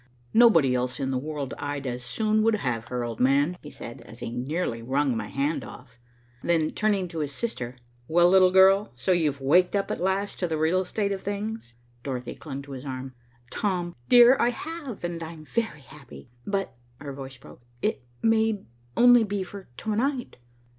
[0.33, 4.01] "Nobody else in the world I'd as soon would have her, old man," he said,
[4.01, 5.99] as he nearly wrung my hand off.
[6.41, 7.75] Then turning to his sister,
[8.07, 11.75] "Well, little girl, so you've waked up at last to the real state of things."
[12.01, 13.13] Dorothy clung to his arm.
[13.51, 17.61] "Tom, dear, I have, and I am very happy, but" her voice broke.
[17.83, 18.63] "It may
[18.97, 20.37] only be for to night.